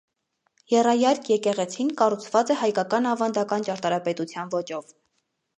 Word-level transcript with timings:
Եռայարկ 0.71 1.29
եկեղեցին 1.31 1.91
կառուցուած 2.01 2.53
է 2.55 2.57
հայկական 2.63 3.11
աւանդական 3.13 3.69
ճարտարապետութեան 3.69 4.55
ոճով։ 4.61 4.93